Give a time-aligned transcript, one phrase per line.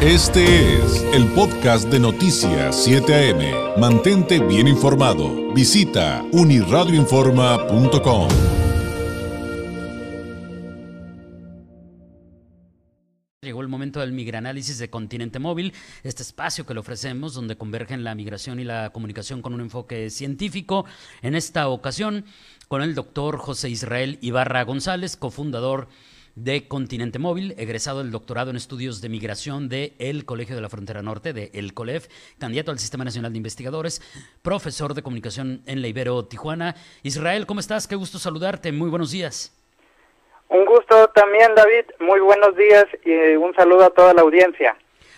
[0.00, 3.80] Este es el podcast de Noticias 7 AM.
[3.80, 5.52] Mantente bien informado.
[5.52, 8.28] Visita uniradioinforma.com.
[13.42, 15.72] Llegó el momento del migranálisis de Continente Móvil,
[16.04, 20.10] este espacio que le ofrecemos donde convergen la migración y la comunicación con un enfoque
[20.10, 20.84] científico.
[21.22, 22.24] En esta ocasión,
[22.68, 25.88] con el doctor José Israel Ibarra González, cofundador de
[26.68, 31.02] Continente Móvil, egresado del doctorado en estudios de migración de el Colegio de la Frontera
[31.02, 34.00] Norte, de el COLEF, candidato al Sistema Nacional de Investigadores,
[34.42, 36.74] profesor de comunicación en la Ibero Tijuana.
[37.02, 37.88] Israel, ¿cómo estás?
[37.88, 38.72] Qué gusto saludarte.
[38.72, 39.52] Muy buenos días.
[40.48, 41.84] Un gusto también, David.
[42.00, 44.76] Muy buenos días y un saludo a toda la audiencia.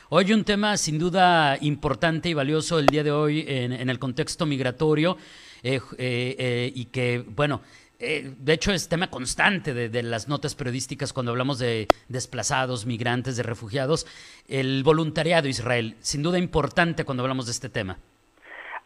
[0.08, 4.44] Hoy un tema sin duda importante y valioso el día de hoy en, el contexto
[4.44, 5.16] migratorio
[5.62, 7.60] eh, eh, eh, y que, bueno,
[8.00, 13.36] eh, de hecho, es tema constante de, las notas periodísticas cuando hablamos de desplazados, migrantes,
[13.36, 14.06] de refugiados.
[14.48, 17.98] El voluntariado Israel, sin duda importante cuando hablamos de este tema.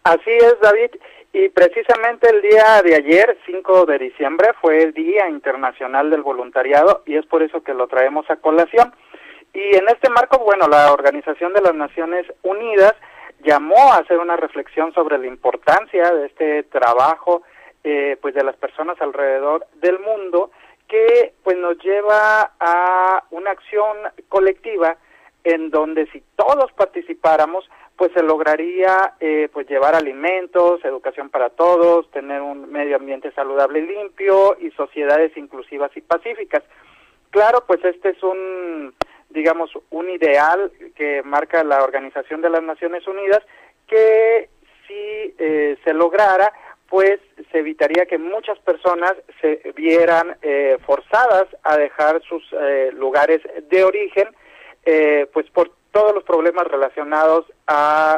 [0.03, 0.91] Así es, David.
[1.33, 7.03] Y precisamente el día de ayer, 5 de diciembre, fue el Día Internacional del Voluntariado
[7.07, 8.93] y es por eso que lo traemos a colación.
[9.53, 12.95] Y en este marco, bueno, la Organización de las Naciones Unidas
[13.45, 17.43] llamó a hacer una reflexión sobre la importancia de este trabajo
[17.85, 20.51] eh, pues de las personas alrededor del mundo
[20.89, 23.97] que pues nos lleva a una acción
[24.29, 24.97] colectiva
[25.45, 32.11] en donde si todos participáramos pues se lograría eh, pues llevar alimentos, educación para todos,
[32.11, 36.65] tener un medio ambiente saludable y limpio y sociedades inclusivas y pacíficas.
[37.31, 38.95] Claro, pues este es un
[39.31, 43.43] digamos un ideal que marca la Organización de las Naciones Unidas
[43.87, 44.49] que
[44.87, 46.53] si eh, se lograra
[46.95, 47.19] pues
[47.51, 53.83] se evitaría que muchas personas se vieran eh, forzadas a dejar sus eh, lugares de
[53.83, 54.29] origen,
[54.85, 58.17] eh, pues por todos los problemas relacionados a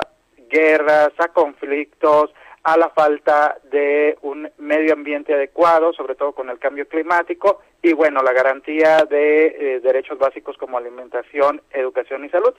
[0.51, 6.59] guerras, a conflictos, a la falta de un medio ambiente adecuado, sobre todo con el
[6.59, 12.55] cambio climático, y bueno, la garantía de derechos básicos como alimentación, educación y salud.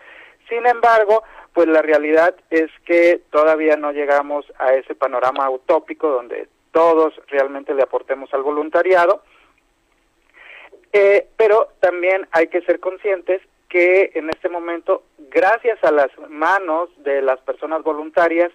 [0.50, 6.48] Sin embargo, pues la realidad es que todavía no llegamos a ese panorama utópico donde
[6.72, 9.24] todos realmente le aportemos al voluntariado,
[10.94, 16.90] eh, pero también hay que ser conscientes que en este momento, gracias a las manos
[17.04, 18.52] de las personas voluntarias,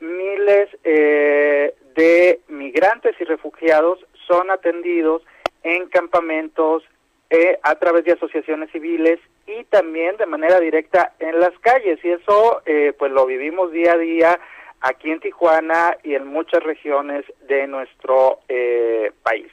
[0.00, 5.22] miles eh, de migrantes y refugiados son atendidos
[5.62, 6.82] en campamentos,
[7.30, 12.10] eh, a través de asociaciones civiles y también de manera directa en las calles y
[12.10, 14.40] eso eh, pues lo vivimos día a día
[14.80, 19.50] aquí en Tijuana y en muchas regiones de nuestro eh, país.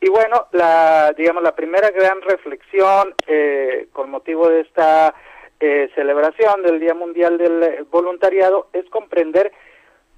[0.00, 5.14] Y bueno, la digamos la primera gran reflexión eh, con motivo de esta
[5.60, 9.52] eh, celebración del Día Mundial del Voluntariado es comprender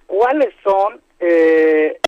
[0.06, 1.98] cuáles son eh,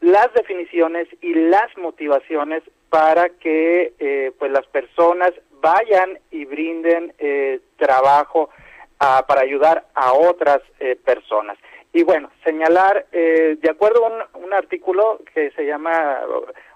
[0.00, 5.32] las definiciones y las motivaciones para que eh, pues las personas
[5.64, 8.50] vayan y brinden eh, trabajo
[9.00, 11.56] ah, para ayudar a otras eh, personas.
[11.94, 16.20] Y bueno, señalar, eh, de acuerdo a un, artículo que se llama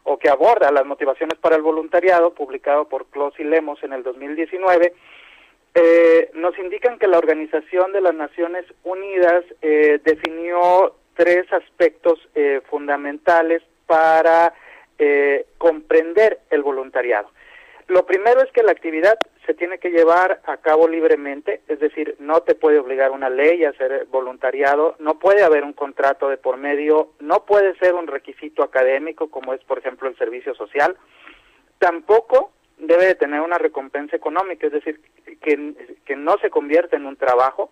[0.05, 4.03] o, que aborda las motivaciones para el voluntariado, publicado por Clos y Lemos en el
[4.03, 4.95] 2019,
[5.75, 12.63] eh, nos indican que la Organización de las Naciones Unidas eh, definió tres aspectos eh,
[12.69, 14.55] fundamentales para
[14.99, 17.31] eh, comprender el voluntariado.
[17.89, 22.17] Lo primero es que la actividad se tiene que llevar a cabo libremente, es decir,
[22.19, 26.37] no te puede obligar una ley a hacer voluntariado, no puede haber un contrato de
[26.37, 30.99] por medio, no puede ser un requisito académico como es, por ejemplo, el servicio social,
[31.79, 35.01] tampoco debe de tener una recompensa económica, es decir,
[35.41, 35.57] que,
[36.15, 37.71] no se convierta en un trabajo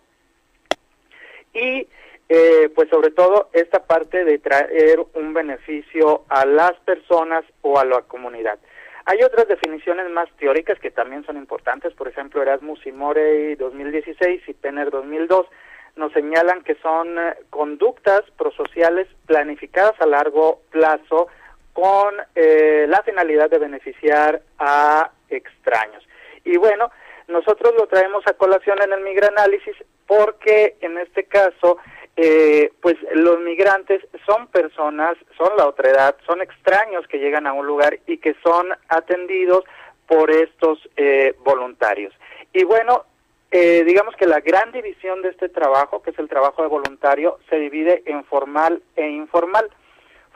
[1.53, 1.87] y
[2.29, 7.85] eh, pues sobre todo esta parte de traer un beneficio a las personas o a
[7.85, 8.59] la comunidad.
[9.07, 14.43] Hay otras definiciones más teóricas que también son importantes, por ejemplo Erasmus y Morey 2016
[14.49, 15.47] y Penner 2002
[15.95, 21.29] nos señalan que son eh, conductas prosociales planificadas a largo plazo
[21.73, 26.07] con eh, la finalidad de beneficiar a extraños.
[26.45, 26.91] Y bueno,
[27.29, 29.77] nosotros lo traemos a colación en el migranálisis
[30.07, 31.79] porque en este caso
[32.17, 37.53] eh, pues los migrantes son personas, son la otra edad, son extraños que llegan a
[37.53, 39.65] un lugar y que son atendidos
[40.09, 42.15] por estos eh, voluntarios.
[42.55, 43.05] Y bueno,
[43.51, 47.39] eh, digamos que la gran división de este trabajo, que es el trabajo de voluntario,
[47.51, 49.69] se divide en formal e informal.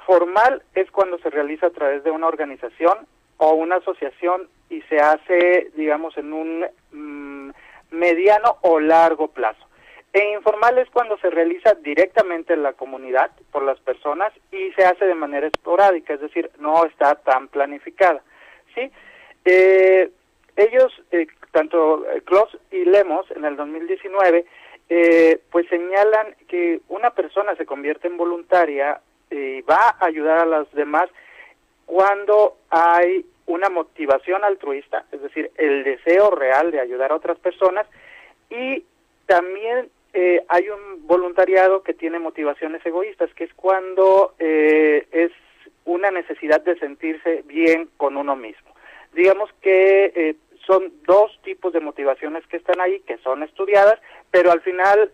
[0.06, 3.06] Formal es cuando se realiza a través de una organización
[3.38, 7.50] o una asociación y se hace, digamos, en un mm,
[7.90, 9.69] mediano o largo plazo.
[10.12, 14.84] E informal es cuando se realiza directamente en la comunidad por las personas y se
[14.84, 18.20] hace de manera esporádica, es decir, no está tan planificada.
[18.74, 18.90] ¿sí?
[19.44, 20.10] Eh,
[20.56, 24.44] ellos, eh, tanto Kloss y Lemos, en el 2019,
[24.88, 30.44] eh, pues señalan que una persona se convierte en voluntaria y va a ayudar a
[30.44, 31.08] los demás
[31.86, 37.86] cuando hay una motivación altruista, es decir, el deseo real de ayudar a otras personas
[38.48, 38.84] y
[39.26, 45.30] también eh, hay un voluntariado que tiene motivaciones egoístas, que es cuando eh, es
[45.84, 48.74] una necesidad de sentirse bien con uno mismo.
[49.12, 50.36] Digamos que eh,
[50.66, 55.10] son dos tipos de motivaciones que están ahí, que son estudiadas, pero al final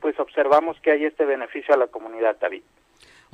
[0.00, 2.62] pues observamos que hay este beneficio a la comunidad, David.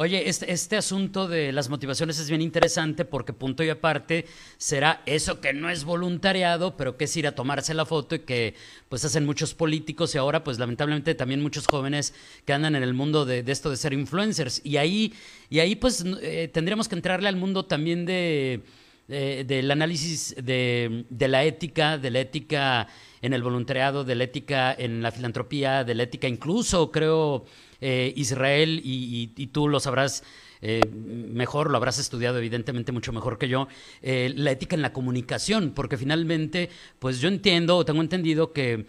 [0.01, 5.03] Oye, este, este, asunto de las motivaciones es bien interesante porque punto y aparte será
[5.07, 8.55] eso que no es voluntariado, pero que es ir a tomarse la foto y que
[8.89, 12.15] pues hacen muchos políticos y ahora pues lamentablemente también muchos jóvenes
[12.45, 14.61] que andan en el mundo de, esto de ser influencers.
[14.63, 15.15] Y ahí,
[15.51, 18.63] y ahí pues eh, tendríamos que entrarle al mundo también de,
[19.09, 22.89] del análisis de, de la ética, de la ética
[23.23, 27.45] en el voluntariado, de la ética en la filantropía, de la ética incluso creo
[27.81, 30.25] eh, Israel, y, tú lo sabrás
[30.61, 33.69] eh, mejor, lo habrás estudiado evidentemente mucho mejor que yo,
[34.03, 38.87] eh, la ética en la comunicación, porque finalmente, pues yo entiendo o tengo entendido que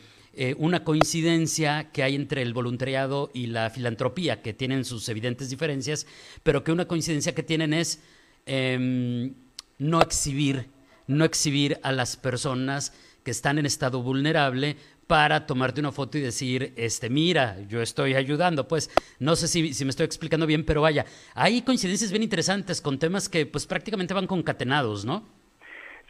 [0.57, 6.07] una coincidencia que hay entre el voluntariado y la filantropía, que tienen sus evidentes diferencias,
[6.43, 8.01] pero que una coincidencia que tienen es
[8.45, 9.33] em,
[9.79, 10.67] no exhibir,
[11.07, 12.93] no exhibir a las personas
[13.23, 14.75] que están en estado vulnerable
[15.07, 18.67] para tomarte una foto y decir, este, mira, yo estoy ayudando.
[18.67, 21.03] Pues no sé si, si, me estoy explicando bien, pero vaya,
[21.33, 25.23] hay coincidencias bien interesantes con temas que pues prácticamente van concatenados, ¿no?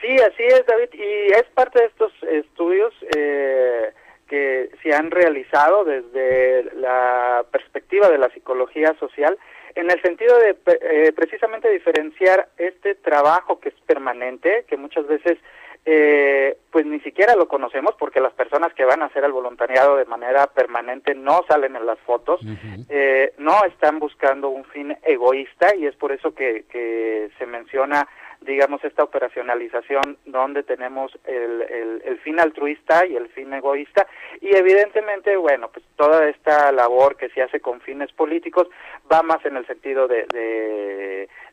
[0.01, 3.93] Sí, así es, David, y es parte de estos estudios eh,
[4.27, 9.37] que se han realizado desde la perspectiva de la psicología social,
[9.79, 15.37] en el sentido de eh, precisamente diferenciar este trabajo que es permanente, que muchas veces
[15.85, 19.95] eh, pues ni siquiera lo conocemos porque las personas que van a hacer el voluntariado
[19.95, 22.41] de manera permanente no salen en las fotos,
[22.89, 28.07] eh, no están buscando un fin egoísta y es por eso que, que se menciona
[28.41, 34.07] digamos, esta operacionalización donde tenemos el, el, fin altruista y el fin egoísta
[34.41, 38.67] y evidentemente, bueno, pues toda esta labor que se hace con fines políticos
[39.11, 40.25] va más en el sentido de,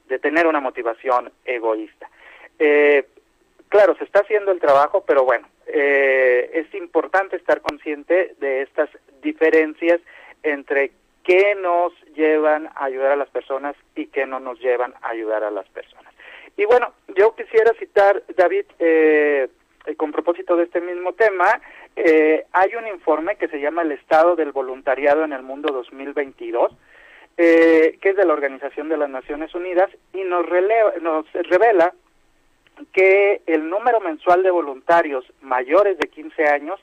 [0.09, 2.09] de, tener una motivación egoísta.
[2.59, 3.07] Eh,
[3.69, 8.89] claro, se está haciendo el trabajo, pero bueno, eh, es importante estar consciente de estas
[9.23, 10.01] diferencias
[10.43, 10.93] entre
[11.23, 15.45] qué nos llevan a ayudar a las personas y qué no nos llevan a ayudar
[15.45, 16.16] a las personas.
[16.57, 19.49] Y bueno, yo quisiera citar, David, eh,
[19.97, 21.61] con propósito de este mismo tema,
[21.95, 26.73] eh, hay un informe que se llama El Estado del Voluntariado en el Mundo 2022,
[27.37, 30.47] que es de la Organización de las Naciones Unidas, y nos,
[31.03, 31.93] nos revela
[32.93, 36.81] que el número mensual de voluntarios mayores de 15 años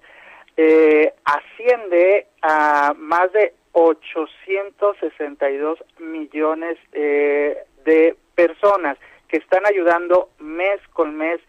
[0.57, 8.97] eh, asciende a más de 862 millones eh, de personas
[9.33, 11.39] que están ayudando mes con mes,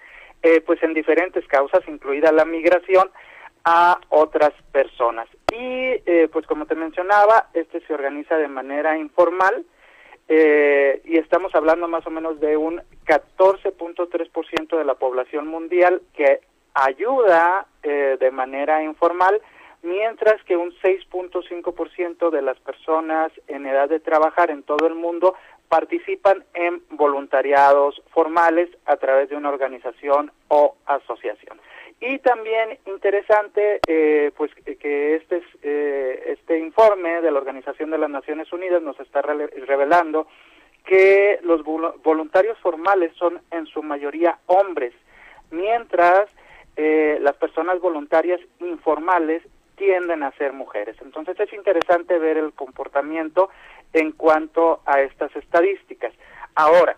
[0.43, 3.11] eh, pues en diferentes causas, incluida la migración,
[3.67, 5.29] a otras personas.
[5.53, 5.99] Y
[6.33, 9.65] pues como te mencionaba, este se organiza de manera informal,
[10.29, 16.41] eh, y estamos hablando más o menos de un 14.3% de la población mundial que
[16.73, 19.41] ayuda eh, de manera informal,
[19.83, 25.35] mientras que un 6.5% de las personas en edad de trabajar en todo el mundo
[25.69, 31.61] participan en voluntariados formales a través de una organización o asociación.
[32.01, 38.11] Y también interesante, eh, pues que este, eh, este informe de la Organización de las
[38.11, 40.27] Naciones Unidas nos está revelando
[40.85, 44.93] que los voluntarios formales son en su mayoría hombres,
[45.51, 46.29] mientras
[46.77, 49.43] eh, las personas voluntarias informales
[49.77, 50.97] tienden a ser mujeres.
[51.01, 53.49] Entonces es interesante ver el comportamiento
[53.95, 56.13] en cuanto a estas estadísticas.
[56.55, 56.97] Ahora,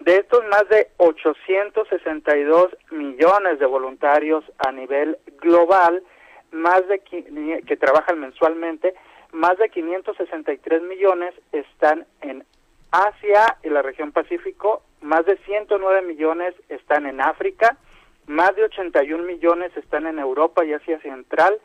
[0.00, 6.02] de estos más de 862 millones de voluntarios a nivel global,
[6.50, 8.94] más de que trabajan mensualmente,
[9.32, 12.44] más de 563 millones están en
[12.90, 17.78] Asia y la región Pacífico, más de 109 millones están en África,
[18.26, 21.58] más de 81 millones están en Europa y Asia Central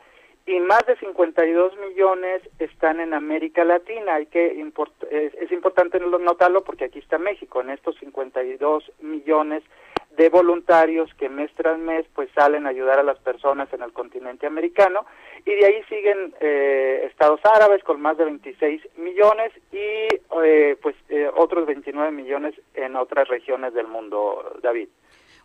[0.48, 4.14] y más de 52 millones están en América Latina.
[4.14, 4.66] Hay que
[5.10, 9.62] es, importante notarlo porque aquí está México en estos 52 millones
[10.16, 13.92] de voluntarios que mes tras mes pues salen a ayudar a las personas en el
[13.92, 15.04] continente americano
[15.44, 20.08] y de ahí siguen eh, estados árabes con más de 26 millones y
[20.42, 24.88] eh, pues eh, otros 29 millones en otras regiones del mundo, David.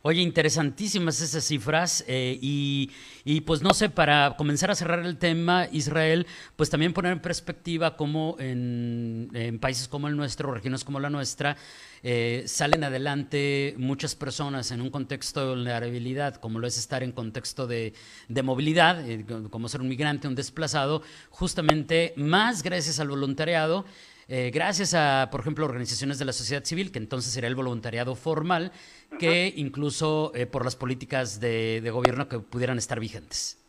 [0.05, 2.91] Oye, interesantísimas esas cifras eh, y,
[3.23, 7.21] y, pues no sé, para comenzar a cerrar el tema, Israel, pues también poner en
[7.21, 9.29] perspectiva cómo en,
[9.61, 11.55] países como el nuestro, regiones como la nuestra,
[12.03, 17.13] eh, salen adelante muchas personas en un contexto de vulnerabilidad, como lo es estar en
[17.13, 17.93] contexto de,
[18.27, 23.85] de movilidad, eh, como ser un migrante, un desplazado, justamente más gracias al voluntariado.
[24.35, 28.15] Eh, gracias a, por ejemplo, organizaciones de la sociedad civil, que entonces sería el voluntariado
[28.15, 28.71] formal,
[29.19, 33.63] que incluso eh, por las políticas de, de, gobierno que pudieran estar vigentes.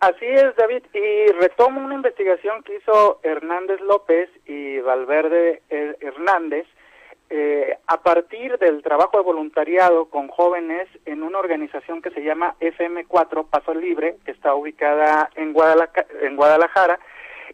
[0.00, 6.66] Así es, David, y retomo una investigación que hizo Hernández López y Valverde Hernández
[7.28, 12.54] eh, a partir del trabajo de voluntariado con jóvenes en una organización que se llama
[12.60, 15.54] FM4 Paso Libre, que está ubicada en
[16.22, 16.98] en Guadalajara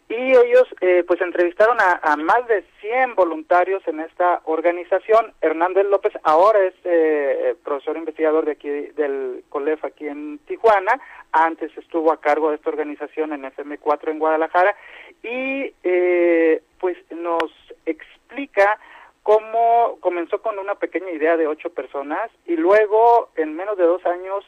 [0.09, 5.33] y ellos eh, pues entrevistaron a, a, más de 100 voluntarios en esta organización.
[5.41, 10.99] Hernández López ahora es eh, profesor investigador de aquí del COLEF aquí en Tijuana,
[11.31, 14.75] antes estuvo a cargo de esta organización en FM4 en Guadalajara
[15.23, 17.51] y eh, pues nos
[17.85, 18.79] explica
[19.23, 24.05] cómo comenzó con una pequeña idea de ocho personas y luego en menos de dos
[24.05, 24.45] años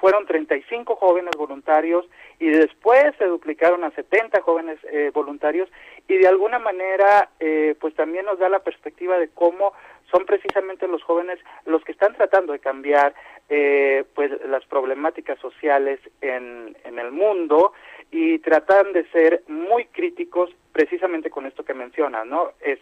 [0.00, 2.06] fueron 35 jóvenes voluntarios
[2.38, 5.68] y después se duplicaron a 70 jóvenes eh, voluntarios
[6.06, 9.72] y de alguna manera eh, pues también nos da la perspectiva de cómo
[10.10, 13.14] son precisamente los jóvenes los que están tratando de cambiar
[13.48, 17.72] eh, pues las problemáticas sociales en, en el mundo
[18.10, 22.52] y tratan de ser muy críticos precisamente con esto que mencionas, ¿no?
[22.60, 22.78] Es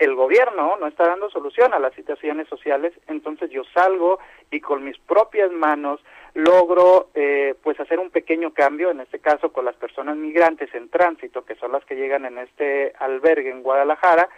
[0.00, 4.18] el gobierno no está dando solución a las situaciones sociales, entonces yo salgo
[4.50, 6.00] y con mis propias manos
[6.34, 10.88] logro eh, pues hacer un pequeño cambio, en este caso con las personas migrantes en
[10.88, 14.28] tránsito, que son las que llegan en este albergue en Guadalajara,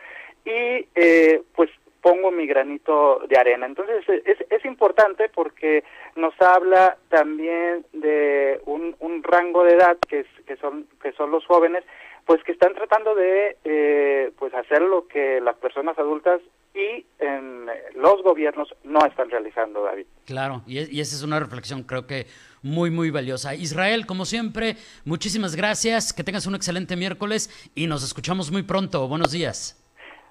[0.44, 1.70] y eh, pues
[2.00, 3.66] pongo mi granito de arena.
[3.66, 5.84] Entonces es, es importante porque
[6.16, 11.30] nos habla también de un, un rango de edad que, es, que, son, que son
[11.30, 11.84] los jóvenes,
[12.26, 16.40] pues que están tratando de eh, pues hacer lo que las personas adultas
[18.32, 20.06] gobiernos no están realizando, David.
[20.24, 22.26] Claro, y, y, esa es una reflexión creo que
[22.62, 23.54] muy, muy valiosa.
[23.54, 29.06] Israel, como siempre, muchísimas gracias, que tengas un excelente miércoles y nos escuchamos muy pronto.
[29.06, 29.78] Buenos días.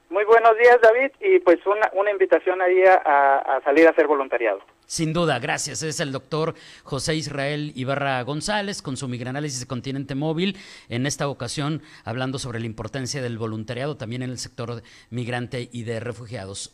[0.09, 4.07] Muy buenos días, David, y pues una, una invitación ahí a, a, salir a hacer
[4.07, 4.59] voluntariado.
[4.85, 5.83] Sin duda, gracias.
[5.83, 6.53] Es el doctor
[6.83, 10.57] José Israel Ibarra González con su migranálisis de continente móvil,
[10.89, 14.81] en esta ocasión hablando sobre la importancia del voluntariado también en el sector
[15.11, 16.73] migrante y de refugiados.